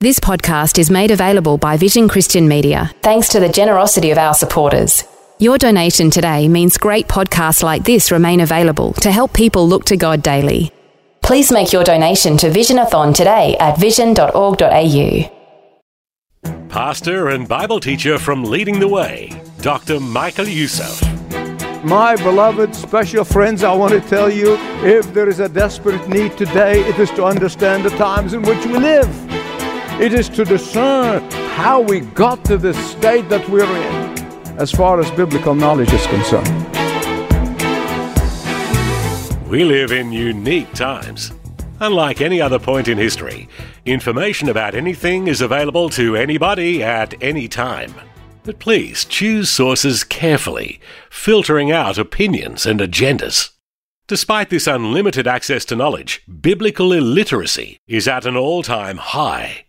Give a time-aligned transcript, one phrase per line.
[0.00, 4.32] This podcast is made available by Vision Christian Media thanks to the generosity of our
[4.32, 5.02] supporters.
[5.40, 9.96] Your donation today means great podcasts like this remain available to help people look to
[9.96, 10.70] God daily.
[11.20, 15.30] Please make your donation to Visionathon today at vision.org.au.
[16.68, 19.98] Pastor and Bible teacher from Leading the Way, Dr.
[19.98, 21.02] Michael Youssef.
[21.82, 24.56] My beloved special friends, I want to tell you
[24.86, 28.64] if there is a desperate need today, it is to understand the times in which
[28.64, 29.37] we live.
[30.00, 34.18] It is to discern how we got to the state that we're in
[34.56, 36.46] as far as biblical knowledge is concerned.
[39.48, 41.32] We live in unique times.
[41.80, 43.48] Unlike any other point in history,
[43.86, 47.92] information about anything is available to anybody at any time.
[48.44, 53.50] But please choose sources carefully, filtering out opinions and agendas.
[54.06, 59.64] Despite this unlimited access to knowledge, biblical illiteracy is at an all time high.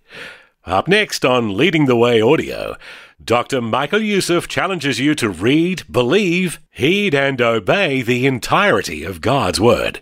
[0.66, 2.76] Up next on Leading the Way Audio,
[3.24, 3.62] Dr.
[3.62, 10.02] Michael Youssef challenges you to read, believe, heed, and obey the entirety of God's Word.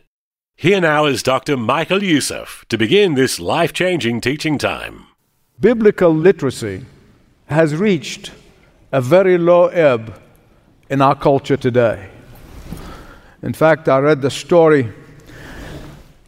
[0.55, 1.57] Here now is Dr.
[1.57, 5.05] Michael Youssef to begin this life changing teaching time.
[5.59, 6.85] Biblical literacy
[7.45, 8.31] has reached
[8.91, 10.19] a very low ebb
[10.89, 12.09] in our culture today.
[13.43, 14.91] In fact, I read the story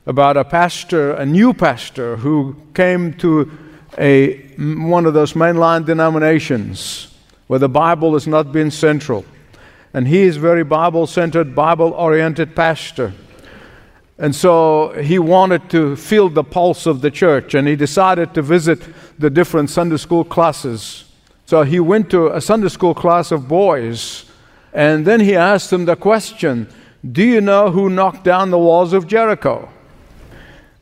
[0.05, 3.51] about a pastor, a new pastor, who came to
[3.97, 7.13] a, one of those mainline denominations
[7.47, 9.25] where the Bible has not been central.
[9.93, 13.13] And he is very Bible centered, Bible oriented pastor.
[14.19, 18.41] And so he wanted to feel the pulse of the church and he decided to
[18.41, 18.79] visit
[19.17, 21.05] the different Sunday school classes.
[21.45, 24.25] So he went to a Sunday school class of boys
[24.73, 26.67] and then he asked them the question
[27.09, 29.69] Do you know who knocked down the walls of Jericho?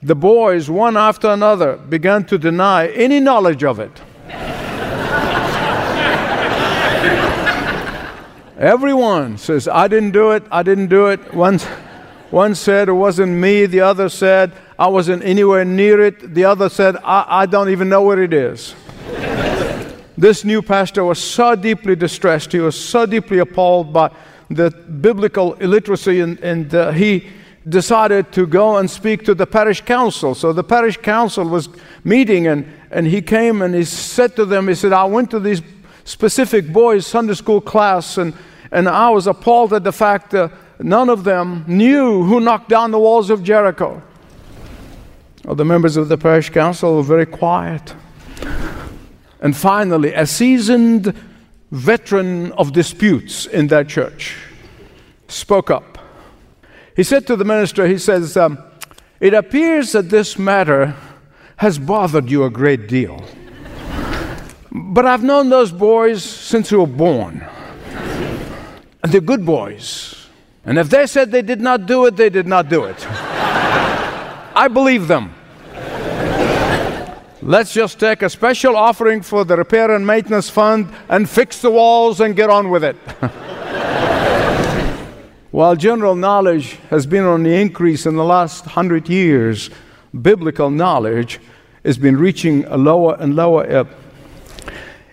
[0.07, 3.91] The boys, one after another, began to deny any knowledge of it.
[8.57, 11.34] Everyone says, I didn't do it, I didn't do it.
[11.34, 11.59] One,
[12.31, 16.69] one said it wasn't me, the other said I wasn't anywhere near it, the other
[16.69, 18.75] said I, I don't even know where it is.
[20.18, 24.09] this new pastor was so deeply distressed, he was so deeply appalled by
[24.50, 27.28] the biblical illiteracy, and, and uh, he
[27.67, 30.35] decided to go and speak to the parish council.
[30.35, 31.69] So the parish council was
[32.03, 35.39] meeting, and, and he came and he said to them, He said, I went to
[35.39, 35.61] these
[36.06, 38.33] specific boys' Sunday school class, and,
[38.72, 42.91] and I was appalled at the fact that none of them knew who knocked down
[42.91, 44.01] the walls of Jericho.
[45.44, 47.94] Well, the members of the parish council were very quiet.
[49.39, 51.13] And finally, a seasoned
[51.72, 54.35] veteran of disputes in that church
[55.27, 55.97] spoke up.
[56.97, 58.58] He said to the minister, he says, um,
[59.19, 60.96] It appears that this matter
[61.58, 63.24] has bothered you a great deal.
[64.72, 67.46] But I've known those boys since they were born.
[69.03, 70.28] And they're good boys.
[70.66, 73.07] And if they said they did not do it, they did not do it.
[73.07, 75.36] I believe them.
[77.44, 81.69] Let's just take a special offering for the repair and maintenance fund and fix the
[81.69, 82.96] walls and get on with it.
[85.57, 89.72] While general knowledge has been on the increase in the last hundred years,
[90.22, 91.40] biblical knowledge
[91.84, 93.90] has been reaching a lower and lower ebb.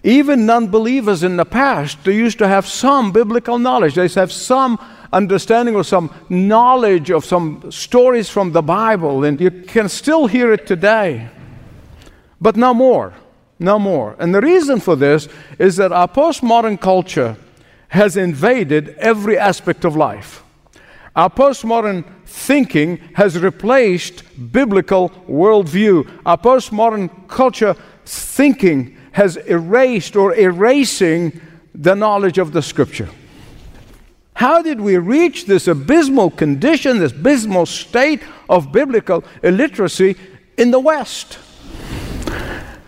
[0.03, 3.95] Even non believers in the past, they used to have some biblical knowledge.
[3.95, 4.79] They have some
[5.15, 10.53] understanding or some knowledge of some stories from the Bible, and you can still hear
[10.53, 11.31] it today.
[12.39, 13.15] But no more.
[13.59, 14.15] No more.
[14.19, 15.27] And the reason for this
[15.59, 17.35] is that our postmodern culture
[17.95, 20.43] has invaded every aspect of life.
[21.15, 26.11] Our postmodern thinking has replaced biblical worldview.
[26.27, 31.41] Our postmodern culture thinking has erased or erasing
[31.73, 33.09] the knowledge of the scripture.
[34.35, 40.17] How did we reach this abysmal condition, this abysmal state of biblical illiteracy
[40.59, 41.39] in the West?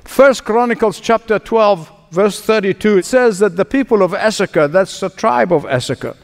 [0.03, 5.11] First Chronicles chapter 12 verse 32, it says that the people of Issachar, that's the
[5.11, 6.17] tribe of Issachar,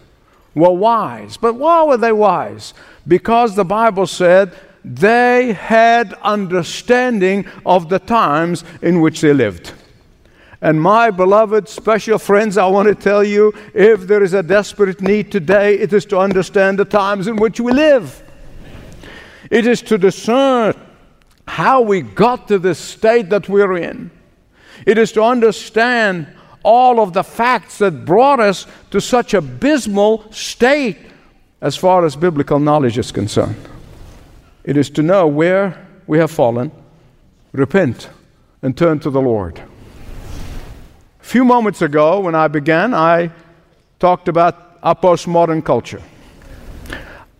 [0.54, 1.36] were wise.
[1.36, 2.72] But why were they wise?
[3.06, 9.74] Because the Bible said they had understanding of the times in which they lived.
[10.62, 15.02] And my beloved special friends, I want to tell you if there is a desperate
[15.02, 18.22] need today, it is to understand the times in which we live.
[19.50, 20.74] It is to discern
[21.46, 24.10] how we got to this state that we're in.
[24.86, 26.26] It is to understand
[26.62, 30.98] all of the facts that brought us to such abysmal state
[31.60, 33.56] as far as biblical knowledge is concerned.
[34.64, 36.70] It is to know where we have fallen,
[37.52, 38.08] repent,
[38.62, 39.58] and turn to the Lord.
[41.20, 43.30] A few moments ago, when I began, I
[43.98, 46.02] talked about our postmodern culture.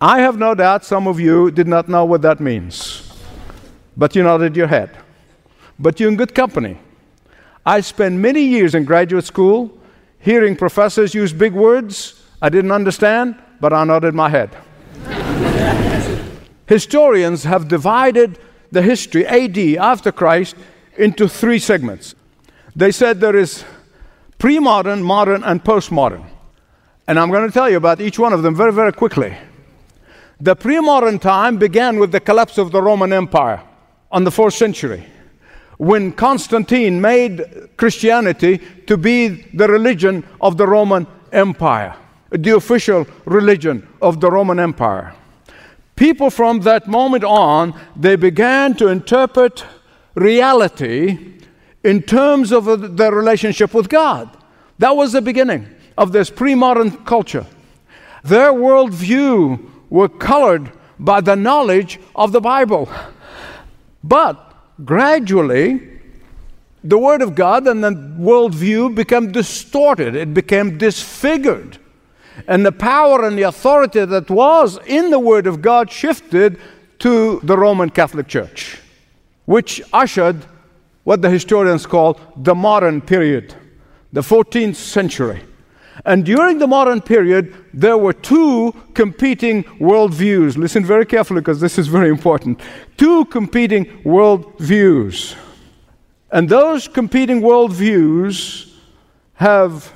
[0.00, 3.12] I have no doubt some of you did not know what that means,
[3.97, 4.91] but you nodded your head.
[5.79, 6.79] But you're in good company.
[7.64, 9.79] I spent many years in graduate school
[10.19, 14.50] hearing professors use big words I didn't understand, but I nodded my head.
[16.67, 18.38] Historians have divided
[18.73, 20.56] the history, AD, after Christ,
[20.97, 22.17] into three segments.
[22.75, 23.65] They said there is
[24.38, 26.26] pre modern, modern, and postmodern.
[27.06, 29.37] And I'm going to tell you about each one of them very, very quickly.
[30.41, 33.62] The pre modern time began with the collapse of the Roman Empire
[34.11, 35.05] on the fourth century,
[35.79, 37.43] when Constantine made
[37.77, 41.97] Christianity to be the religion of the Roman Empire,
[42.31, 45.15] the official religion of the Roman Empire.
[45.97, 49.65] People from that moment on, they began to interpret
[50.15, 51.39] reality
[51.85, 54.37] in terms of their relationship with God.
[54.79, 57.47] That was the beginning of this pre modern culture.
[58.25, 62.89] Their worldview were colored by the knowledge of the Bible.
[64.03, 64.52] But
[64.85, 65.89] gradually,
[66.85, 71.79] the Word of God and the worldview became distorted, it became disfigured.
[72.49, 76.59] And the power and the authority that was in the Word of God shifted
[77.01, 78.79] to the Roman Catholic Church,
[79.45, 80.45] which ushered
[81.05, 83.55] what the historians call the modern period,
[84.13, 85.43] the 14th century.
[86.05, 90.57] And during the modern period, there were two competing worldviews.
[90.57, 92.61] Listen very carefully because this is very important.
[92.97, 95.37] Two competing worldviews.
[96.33, 98.73] And those competing worldviews
[99.35, 99.93] have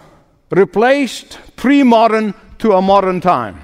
[0.51, 3.61] replaced pre modern to a modern time.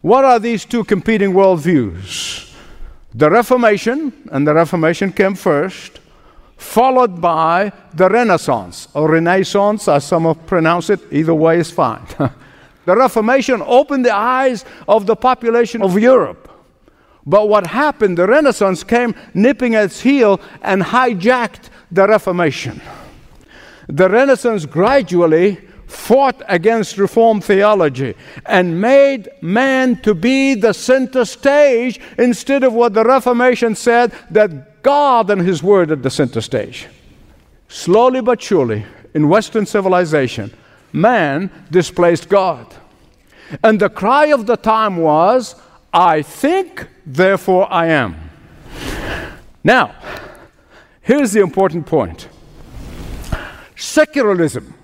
[0.00, 2.52] What are these two competing worldviews?
[3.14, 6.00] The Reformation, and the Reformation came first,
[6.64, 12.04] followed by the Renaissance, or Renaissance, as some of pronounce it, either way is fine.
[12.86, 16.50] the Reformation opened the eyes of the population of Europe.
[17.26, 22.80] But what happened, the Renaissance came nipping at its heel and hijacked the Reformation.
[23.88, 28.14] The Renaissance gradually fought against Reformed theology
[28.46, 34.73] and made man to be the center stage instead of what the Reformation said that
[34.84, 36.86] God and His Word at the center stage.
[37.68, 38.84] Slowly but surely,
[39.14, 40.52] in Western civilization,
[40.92, 42.72] man displaced God.
[43.64, 45.56] And the cry of the time was,
[45.92, 48.14] I think, therefore I am.
[49.64, 49.94] Now,
[51.00, 52.28] here's the important point
[53.76, 54.74] secularism,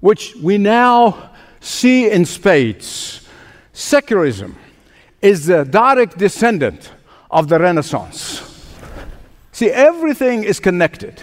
[0.00, 1.30] which we now
[1.60, 3.26] see in spades,
[3.72, 4.56] secularism
[5.22, 6.90] is the direct descendant
[7.30, 8.53] of the Renaissance.
[9.54, 11.22] See, everything is connected.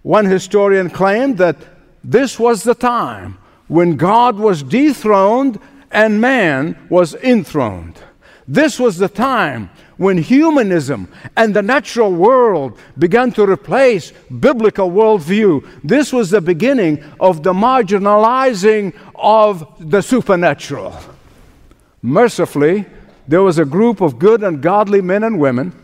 [0.00, 1.58] One historian claimed that
[2.02, 3.36] this was the time
[3.68, 5.60] when God was dethroned
[5.90, 7.98] and man was enthroned.
[8.48, 9.68] This was the time
[9.98, 15.68] when humanism and the natural world began to replace biblical worldview.
[15.84, 20.98] This was the beginning of the marginalizing of the supernatural.
[22.00, 22.86] Mercifully,
[23.28, 25.78] there was a group of good and godly men and women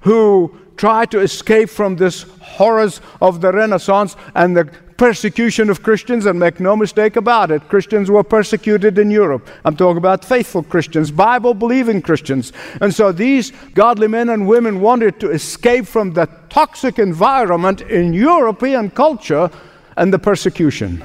[0.00, 4.64] who try to escape from this horrors of the Renaissance and the
[4.96, 9.48] persecution of Christians, and make no mistake about it, Christians were persecuted in Europe.
[9.64, 12.52] I'm talking about faithful Christians, Bible believing Christians.
[12.80, 18.14] And so these godly men and women wanted to escape from the toxic environment in
[18.14, 19.50] European culture
[19.96, 21.02] and the persecution.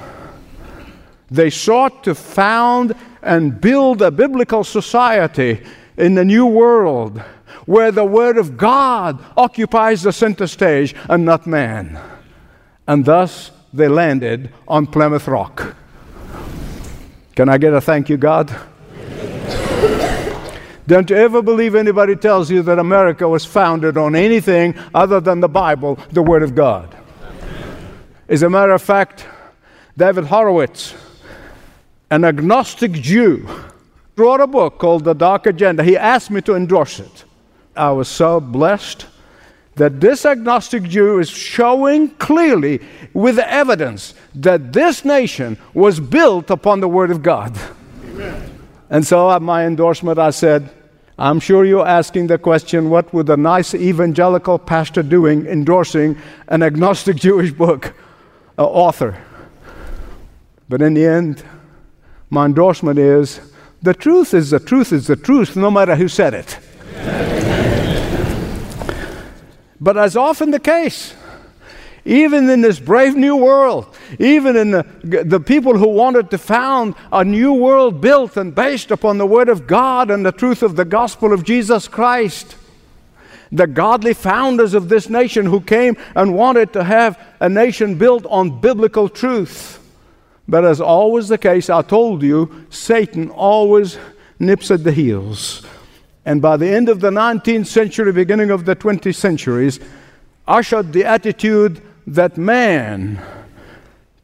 [1.30, 5.64] They sought to found and build a biblical society
[5.96, 7.22] in the new world
[7.66, 12.00] where the Word of God occupies the center stage and not man.
[12.86, 15.76] And thus they landed on Plymouth Rock.
[17.36, 18.54] Can I get a thank you, God?
[20.86, 25.38] Don't you ever believe anybody tells you that America was founded on anything other than
[25.38, 26.96] the Bible, the Word of God.
[28.28, 29.24] As a matter of fact,
[29.96, 30.94] David Horowitz,
[32.10, 33.48] an agnostic Jew,
[34.16, 35.84] wrote a book called The Dark Agenda.
[35.84, 37.24] He asked me to endorse it.
[37.76, 39.06] I was so blessed
[39.76, 42.80] that this agnostic Jew is showing clearly
[43.14, 47.58] with evidence that this nation was built upon the Word of God.
[48.04, 48.58] Amen.
[48.90, 50.68] And so, at my endorsement, I said,
[51.18, 56.16] I'm sure you're asking the question what would a nice evangelical pastor doing endorsing
[56.48, 57.94] an agnostic Jewish book
[58.58, 59.22] uh, author?
[60.68, 61.44] But in the end,
[62.30, 63.40] my endorsement is
[63.82, 66.58] the truth is the truth is the truth, no matter who said it.
[69.80, 71.14] But as often the case,
[72.04, 76.94] even in this brave new world, even in the, the people who wanted to found
[77.12, 80.76] a new world built and based upon the Word of God and the truth of
[80.76, 82.56] the gospel of Jesus Christ,
[83.52, 88.24] the godly founders of this nation who came and wanted to have a nation built
[88.26, 89.76] on biblical truth.
[90.48, 93.98] But as always the case, I told you, Satan always
[94.38, 95.66] nips at the heels.
[96.24, 99.80] And by the end of the 19th century, beginning of the 20th centuries,
[100.46, 103.20] ushered the attitude that man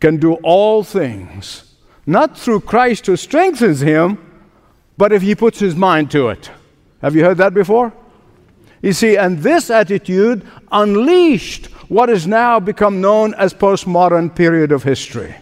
[0.01, 1.75] can do all things,
[2.05, 4.19] not through Christ who strengthens him,
[4.99, 6.51] but if he puts his mind to it.
[7.03, 7.93] Have you heard that before?
[8.83, 14.83] You see, and this attitude unleashed what is now become known as postmodern period of
[14.83, 15.35] history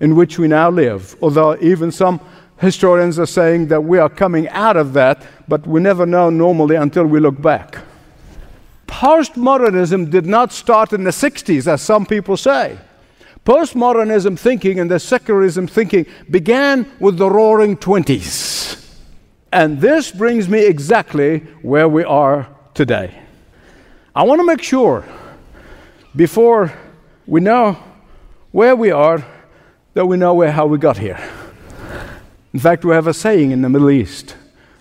[0.00, 1.16] in which we now live.
[1.22, 2.20] Although even some
[2.58, 6.76] historians are saying that we are coming out of that, but we never know normally
[6.76, 7.78] until we look back.
[8.86, 12.78] Postmodernism did not start in the 60s, as some people say.
[13.44, 18.82] Postmodernism thinking and the secularism thinking began with the roaring 20s.
[19.52, 23.22] And this brings me exactly where we are today.
[24.14, 25.04] I want to make sure,
[26.14, 26.72] before
[27.26, 27.78] we know
[28.50, 29.24] where we are,
[29.94, 31.20] that we know where, how we got here.
[32.52, 34.36] In fact, we have a saying in the Middle East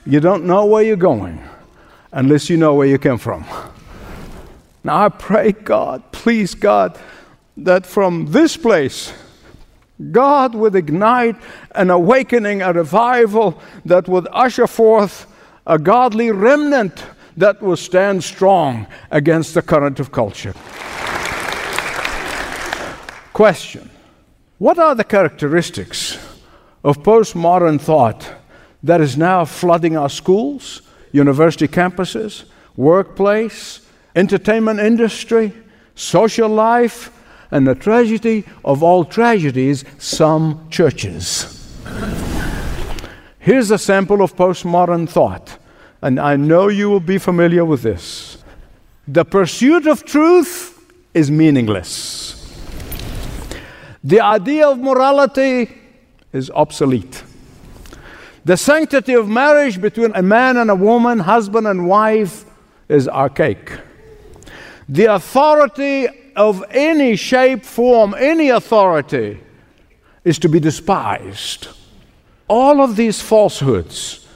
[0.05, 1.43] you don't know where you're going
[2.11, 3.45] unless you know where you came from.
[4.83, 6.97] Now I pray, God, please, God,
[7.57, 9.13] that from this place,
[10.11, 11.35] God would ignite
[11.73, 15.25] an awakening, a revival that would usher forth
[15.65, 17.03] a godly remnant
[17.37, 20.53] that will stand strong against the current of culture.
[23.33, 23.89] Question
[24.59, 26.17] What are the characteristics
[26.85, 28.31] of postmodern thought
[28.83, 33.81] that is now flooding our schools, university campuses, workplace,
[34.15, 35.51] entertainment industry,
[35.95, 37.11] social life,
[37.49, 41.75] and the tragedy of all tragedies, some churches.
[43.39, 45.57] Here's a sample of postmodern thought,
[46.03, 48.37] and I know you will be familiar with this.
[49.07, 52.33] The pursuit of truth is meaningless.
[54.03, 55.81] The idea of morality
[56.35, 57.23] is obsolete.
[58.43, 62.45] The sanctity of marriage between a man and a woman, husband and wife,
[62.89, 63.71] is archaic.
[64.87, 69.39] The authority of any shape, form, any authority
[70.23, 71.69] is to be despised.
[72.47, 74.27] All of these falsehoods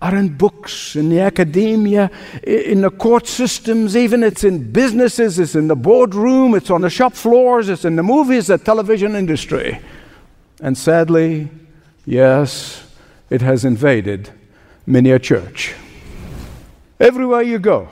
[0.00, 2.10] are in books, in the academia,
[2.44, 6.90] in the court systems, even it's in businesses, it's in the boardroom, it's on the
[6.90, 9.80] shop floors, it's in the movies, the television industry.
[10.60, 11.50] And sadly,
[12.04, 12.86] yes,
[13.30, 14.30] it has invaded
[14.86, 15.74] many a church.
[16.98, 17.88] Everywhere you go,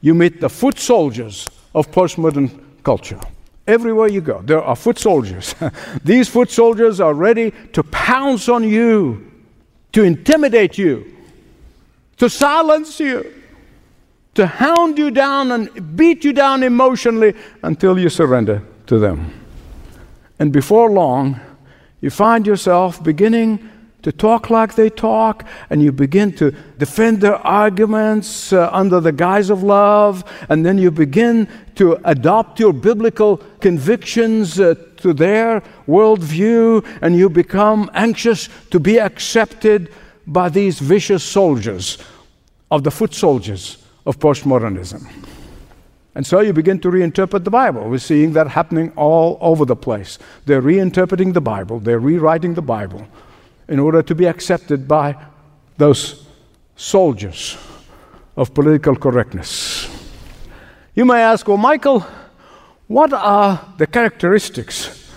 [0.00, 2.50] you meet the foot soldiers of postmodern
[2.84, 3.18] culture.
[3.66, 5.54] Everywhere you go, there are foot soldiers.
[6.04, 9.32] These foot soldiers are ready to pounce on you,
[9.92, 11.12] to intimidate you,
[12.18, 13.32] to silence you,
[14.34, 19.32] to hound you down and beat you down emotionally until you surrender to them.
[20.38, 21.40] And before long,
[22.00, 23.70] you find yourself beginning
[24.02, 29.10] to talk like they talk, and you begin to defend their arguments uh, under the
[29.10, 35.60] guise of love, and then you begin to adopt your biblical convictions uh, to their
[35.88, 39.92] worldview, and you become anxious to be accepted
[40.24, 41.98] by these vicious soldiers
[42.70, 45.04] of the foot soldiers of postmodernism.
[46.16, 47.90] And so you begin to reinterpret the Bible.
[47.90, 50.18] We're seeing that happening all over the place.
[50.46, 53.06] They're reinterpreting the Bible, they're rewriting the Bible
[53.68, 55.14] in order to be accepted by
[55.76, 56.24] those
[56.74, 57.58] soldiers
[58.34, 59.90] of political correctness.
[60.94, 62.06] You may ask, well, Michael,
[62.86, 65.12] what are the characteristics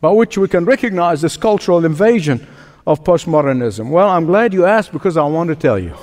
[0.00, 2.46] by which we can recognize this cultural invasion
[2.86, 3.90] of postmodernism?
[3.90, 5.94] Well, I'm glad you asked because I want to tell you.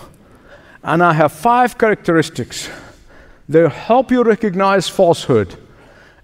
[0.83, 2.69] And I have five characteristics
[3.51, 5.55] that help you recognize falsehood.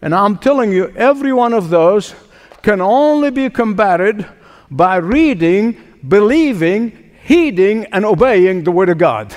[0.02, 2.16] And I'm telling you, every one of those
[2.62, 4.26] can only be combated
[4.72, 9.36] by reading, believing, heeding, and obeying the Word of God.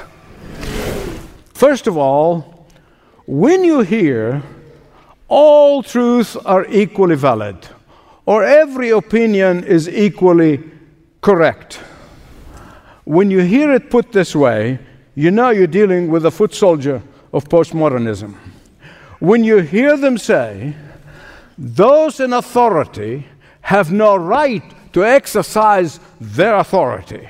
[1.55, 2.67] First of all,
[3.27, 4.43] when you hear
[5.29, 7.57] all truths are equally valid,
[8.27, 10.63] or every opinion is equally
[11.21, 11.81] correct,
[13.05, 14.79] when you hear it put this way,
[15.15, 18.35] you know you're dealing with a foot soldier of postmodernism.
[19.19, 20.75] When you hear them say,
[21.59, 23.27] those in authority
[23.61, 27.29] have no right to exercise their authority,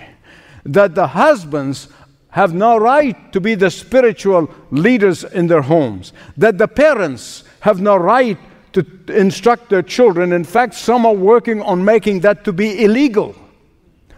[0.65, 1.89] that the husbands
[2.31, 7.81] have no right to be the spiritual leaders in their homes, that the parents have
[7.81, 8.39] no right
[8.73, 10.33] to instruct their children.
[10.33, 13.35] In fact, some are working on making that to be illegal.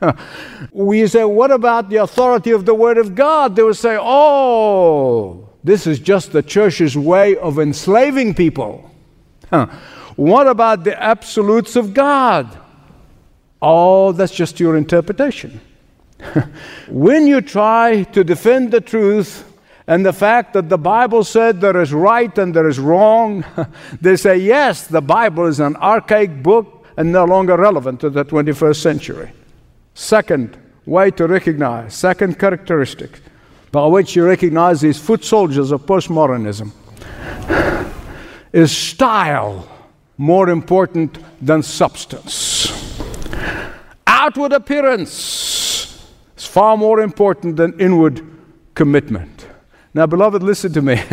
[0.72, 3.56] we say, What about the authority of the Word of God?
[3.56, 8.90] They will say, Oh, this is just the church's way of enslaving people.
[10.16, 12.58] what about the absolutes of God?
[13.60, 15.60] Oh, that's just your interpretation.
[16.88, 19.48] when you try to defend the truth
[19.86, 23.44] and the fact that the Bible said there is right and there is wrong,
[24.00, 28.24] they say, yes, the Bible is an archaic book and no longer relevant to the
[28.24, 29.32] 21st century.
[29.94, 33.20] Second way to recognize, second characteristic
[33.72, 36.70] by which you recognize these foot soldiers of postmodernism
[38.52, 39.66] is style
[40.18, 42.70] more important than substance.
[44.06, 48.22] Outward appearance is far more important than inward
[48.74, 49.46] commitment.
[49.94, 51.02] Now, beloved, listen to me.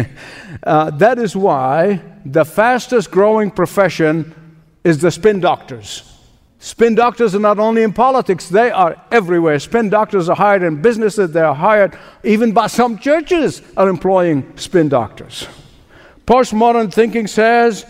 [0.61, 4.35] Uh, that is why the fastest growing profession
[4.83, 6.18] is the spin doctors.
[6.61, 9.57] Spin doctors are not only in politics, they are everywhere.
[9.59, 14.57] Spin doctors are hired in businesses, they are hired even by some churches are employing
[14.57, 15.47] spin doctors.
[16.27, 17.85] Postmodern thinking says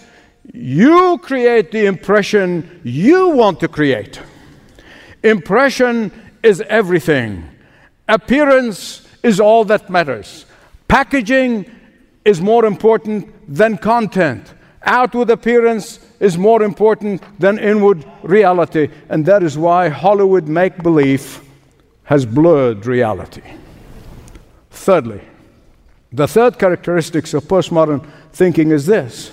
[0.53, 4.21] you create the impression you want to create.
[5.23, 6.11] Impression
[6.43, 7.49] is everything,
[8.07, 10.45] appearance is all that matters.
[10.87, 11.69] Packaging
[12.23, 14.53] is more important than content.
[14.83, 18.89] Outward appearance is more important than inward reality.
[19.09, 21.41] And that is why Hollywood make believe
[22.03, 23.43] has blurred reality.
[24.71, 25.21] Thirdly,
[26.11, 29.31] the third characteristics of postmodern thinking is this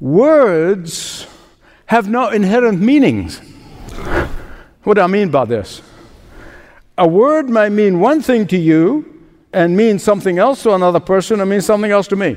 [0.00, 1.26] words
[1.86, 3.40] have no inherent meanings.
[4.82, 5.82] What do I mean by this?
[6.98, 11.40] A word may mean one thing to you and mean something else to another person
[11.40, 12.36] and mean something else to me.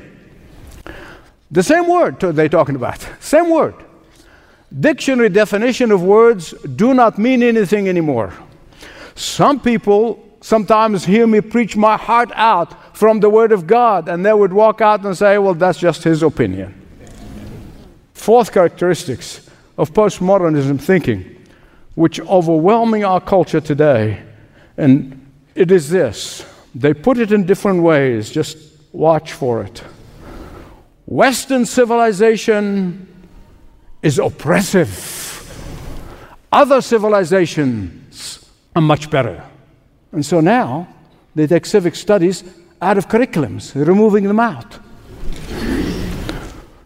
[1.50, 3.00] The same word they're talking about.
[3.20, 3.74] Same word.
[4.78, 8.32] Dictionary definition of words do not mean anything anymore.
[9.16, 14.24] Some people sometimes hear me preach my heart out from the Word of God, and
[14.24, 16.74] they would walk out and say, Well, that's just his opinion.
[18.14, 21.36] Fourth characteristics of postmodernism thinking,
[21.96, 24.22] which overwhelming our culture today,
[24.76, 26.46] and it is this.
[26.74, 28.56] They put it in different ways, just
[28.92, 29.82] watch for it.
[31.10, 33.08] Western civilization
[34.00, 34.88] is oppressive.
[36.52, 39.42] Other civilizations are much better.
[40.12, 40.86] And so now
[41.34, 42.44] they take civic studies
[42.80, 44.78] out of curriculums, removing them out.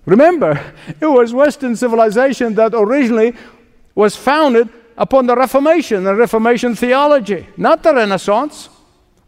[0.06, 0.58] Remember,
[0.98, 3.34] it was Western civilization that originally
[3.94, 8.70] was founded upon the Reformation and Reformation theology, not the Renaissance.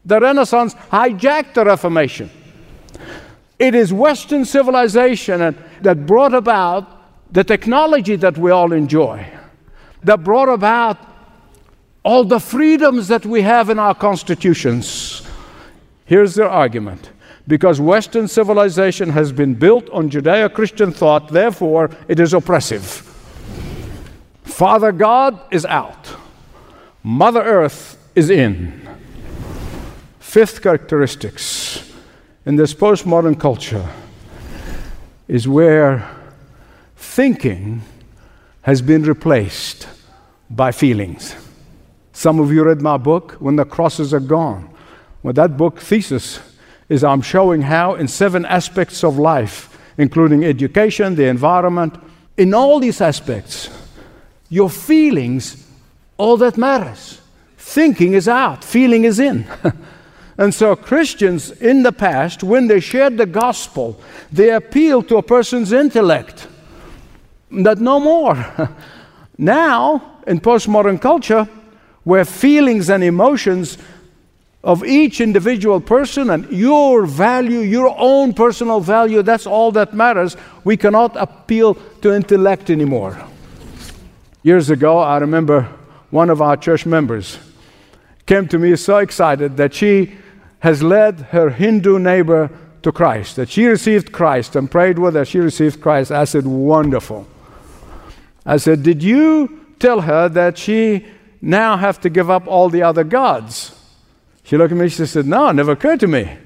[0.06, 2.30] The Renaissance hijacked the Reformation.
[3.58, 9.26] It is Western civilization that brought about the technology that we all enjoy,
[10.02, 10.98] that brought about
[12.02, 15.26] all the freedoms that we have in our constitutions.
[16.04, 17.10] Here's their argument
[17.48, 22.82] because Western civilization has been built on Judeo Christian thought, therefore it is oppressive.
[24.42, 26.14] Father God is out,
[27.02, 28.88] Mother Earth is in.
[30.18, 31.95] Fifth characteristics
[32.46, 33.86] in this postmodern culture
[35.26, 36.08] is where
[36.94, 37.82] thinking
[38.62, 39.88] has been replaced
[40.48, 41.34] by feelings.
[42.12, 44.70] Some of you read my book, When the Crosses Are Gone.
[45.24, 46.38] Well, that book thesis
[46.88, 51.96] is I'm showing how, in seven aspects of life, including education, the environment,
[52.36, 53.68] in all these aspects,
[54.48, 55.66] your feelings,
[56.16, 57.20] all that matters.
[57.58, 59.46] Thinking is out, feeling is in.
[60.38, 63.98] And so, Christians in the past, when they shared the gospel,
[64.30, 66.46] they appealed to a person's intellect.
[67.50, 68.36] That no more.
[69.38, 71.48] now, in postmodern culture,
[72.04, 73.78] where feelings and emotions
[74.62, 80.36] of each individual person and your value, your own personal value, that's all that matters.
[80.64, 83.16] We cannot appeal to intellect anymore.
[84.42, 85.68] Years ago, I remember
[86.10, 87.38] one of our church members
[88.26, 90.16] came to me so excited that she
[90.66, 92.50] has led her Hindu neighbor
[92.82, 95.24] to Christ, that she received Christ and prayed with her.
[95.24, 96.10] She received Christ.
[96.10, 97.24] I said, Wonderful.
[98.44, 101.06] I said, Did you tell her that she
[101.40, 103.80] now have to give up all the other gods?
[104.42, 106.36] She looked at me, she said, No, it never occurred to me.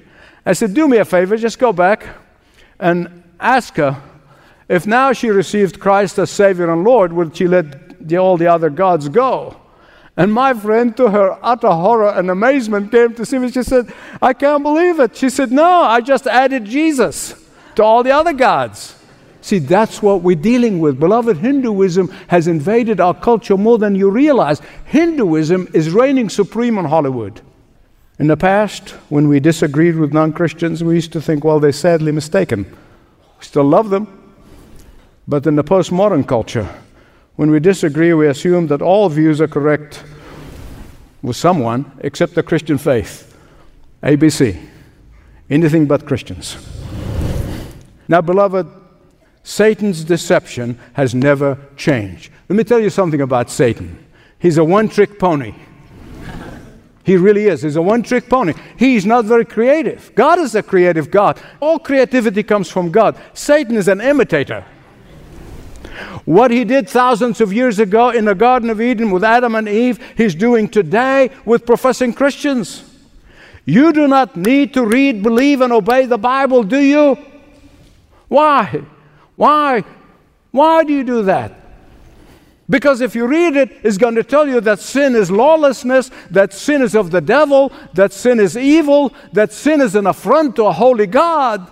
[0.45, 2.05] I said, Do me a favor, just go back
[2.79, 3.99] and ask her
[4.69, 8.45] if now she received Christ as Savior and Lord, would she let the, all the
[8.45, 9.59] other gods go?
[10.17, 13.49] And my friend, to her utter horror and amazement, came to see me.
[13.49, 15.15] She said, I can't believe it.
[15.15, 17.33] She said, No, I just added Jesus
[17.75, 18.95] to all the other gods.
[19.41, 20.99] See, that's what we're dealing with.
[20.99, 24.61] Beloved, Hinduism has invaded our culture more than you realize.
[24.85, 27.41] Hinduism is reigning supreme in Hollywood.
[28.19, 31.71] In the past, when we disagreed with non Christians, we used to think, well, they're
[31.71, 32.65] sadly mistaken.
[33.39, 34.19] We still love them.
[35.27, 36.69] But in the postmodern culture,
[37.35, 40.03] when we disagree, we assume that all views are correct
[41.21, 43.35] with someone except the Christian faith.
[44.03, 44.59] ABC.
[45.49, 46.57] Anything but Christians.
[48.07, 48.67] Now, beloved,
[49.43, 52.31] Satan's deception has never changed.
[52.49, 54.05] Let me tell you something about Satan.
[54.39, 55.53] He's a one trick pony.
[57.03, 57.63] He really is.
[57.63, 58.53] He's a one trick pony.
[58.77, 60.13] He's not very creative.
[60.15, 61.41] God is a creative God.
[61.59, 63.17] All creativity comes from God.
[63.33, 64.65] Satan is an imitator.
[66.25, 69.67] What he did thousands of years ago in the Garden of Eden with Adam and
[69.67, 72.83] Eve, he's doing today with professing Christians.
[73.65, 77.17] You do not need to read, believe, and obey the Bible, do you?
[78.27, 78.83] Why?
[79.35, 79.83] Why?
[80.51, 81.53] Why do you do that?
[82.69, 86.53] Because if you read it, it's going to tell you that sin is lawlessness, that
[86.53, 90.65] sin is of the devil, that sin is evil, that sin is an affront to
[90.65, 91.69] a holy God.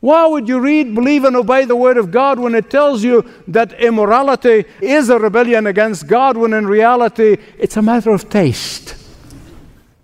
[0.00, 3.28] Why would you read, believe, and obey the Word of God when it tells you
[3.48, 8.96] that immorality is a rebellion against God, when in reality it's a matter of taste?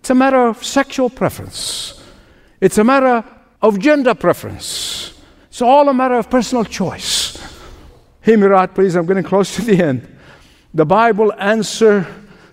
[0.00, 2.02] It's a matter of sexual preference.
[2.60, 3.24] It's a matter
[3.62, 5.18] of gender preference.
[5.48, 7.38] It's all a matter of personal choice.
[8.22, 8.96] Hear me right, please.
[8.96, 10.06] I'm getting close to the end.
[10.74, 12.06] The Bible answer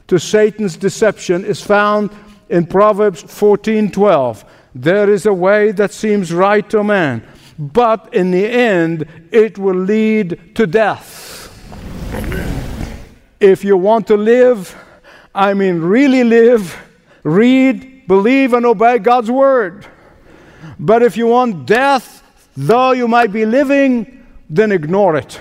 [0.08, 2.12] to Satan's deception is found
[2.48, 4.46] in Proverbs 14:12.
[4.76, 7.22] There is a way that seems right to man,
[7.72, 11.50] but in the end it will lead to death.
[13.40, 14.76] If you want to live,
[15.36, 16.78] I mean really live,
[17.24, 19.86] read, believe, and obey God's word.
[20.80, 22.24] But if you want death,
[22.56, 25.40] though you might be living, then ignore it.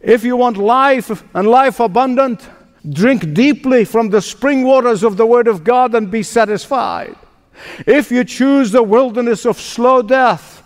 [0.00, 2.46] If you want life and life abundant,
[2.88, 7.16] drink deeply from the spring waters of the Word of God and be satisfied.
[7.86, 10.62] If you choose the wilderness of slow death,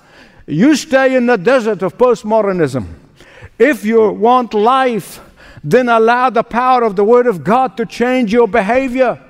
[0.48, 2.86] you stay in the desert of postmodernism.
[3.58, 5.20] If you want life,
[5.62, 9.22] then allow the power of the Word of God to change your behavior.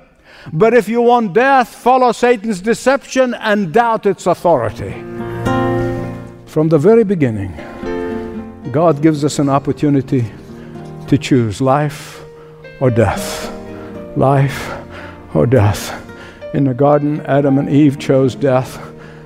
[0.53, 4.93] But if you want death, follow Satan's deception and doubt its authority.
[6.45, 7.51] From the very beginning,
[8.71, 10.25] God gives us an opportunity
[11.07, 12.23] to choose life
[12.79, 13.51] or death.
[14.15, 14.71] Life
[15.33, 15.93] or death.
[16.53, 18.79] In the garden, Adam and Eve chose death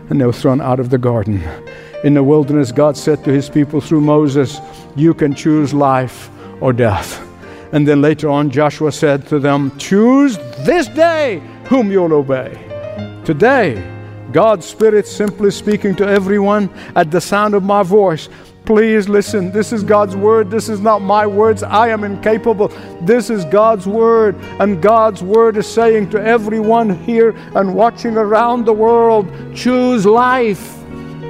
[0.09, 1.41] and they were thrown out of the garden.
[2.03, 4.59] In the wilderness, God said to his people through Moses,
[4.95, 7.25] You can choose life or death.
[7.71, 12.59] And then later on, Joshua said to them, Choose this day whom you'll obey.
[13.23, 13.89] Today,
[14.33, 18.27] God's Spirit simply speaking to everyone at the sound of my voice.
[18.65, 19.51] Please listen.
[19.51, 20.51] This is God's word.
[20.51, 21.63] This is not my words.
[21.63, 22.67] I am incapable.
[23.01, 24.35] This is God's word.
[24.59, 30.82] And God's word is saying to everyone here and watching around the world choose life.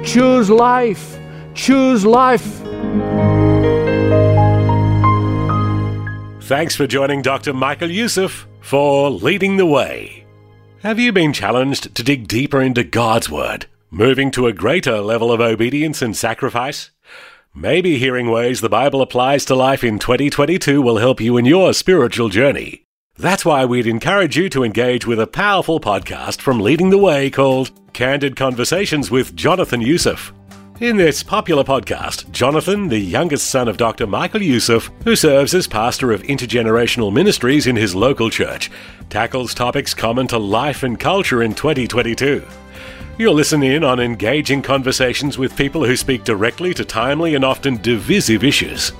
[0.04, 1.18] Choose life.
[1.54, 2.44] Choose life.
[6.42, 7.54] Thanks for joining Dr.
[7.54, 10.26] Michael Youssef for Leading the Way.
[10.82, 15.32] Have you been challenged to dig deeper into God's Word, moving to a greater level
[15.32, 16.90] of obedience and sacrifice?
[17.54, 21.72] Maybe hearing ways the Bible applies to life in 2022 will help you in your
[21.72, 22.84] spiritual journey.
[23.16, 27.30] That's why we'd encourage you to engage with a powerful podcast from Leading the Way
[27.30, 30.32] called Candid Conversations with Jonathan Youssef.
[30.80, 34.04] In this popular podcast, Jonathan, the youngest son of Dr.
[34.08, 38.68] Michael Youssef, who serves as pastor of intergenerational ministries in his local church,
[39.10, 42.44] tackles topics common to life and culture in 2022.
[43.16, 47.76] You'll listen in on engaging conversations with people who speak directly to timely and often
[47.80, 48.90] divisive issues.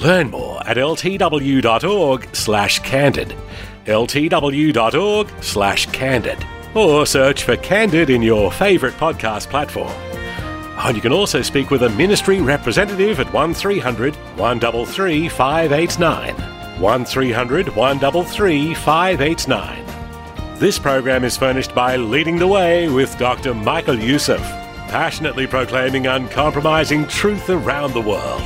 [0.00, 2.80] Learn more at ltw.org slash
[6.74, 9.92] or search for Candid in your favourite podcast platform.
[10.78, 16.80] And you can also speak with a ministry representative at 1300 133 589.
[16.80, 20.58] 1300 133 589.
[20.58, 23.54] This program is furnished by Leading the Way with Dr.
[23.54, 24.40] Michael Youssef.
[24.92, 28.42] passionately proclaiming uncompromising truth around the world.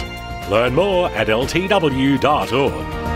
[0.49, 3.16] Learn more at ltw.org.